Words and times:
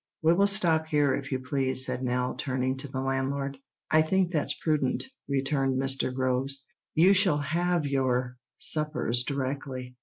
"We 0.23 0.33
will 0.33 0.47
stop 0.47 0.87
here, 0.87 1.13
if 1.13 1.31
you 1.31 1.37
please," 1.37 1.85
said 1.85 2.01
Nell, 2.01 2.33
turning 2.33 2.75
to 2.77 2.87
the 2.87 3.01
landlord. 3.01 3.59
"I 3.91 4.01
think 4.01 4.31
that's 4.31 4.55
prudent," 4.55 5.03
returned 5.29 5.79
Mr. 5.79 6.11
Groves. 6.11 6.65
"You 6.95 7.13
shall 7.13 7.37
have 7.37 7.85
your 7.85 8.37
suppers 8.57 9.21
directly." 9.23 9.95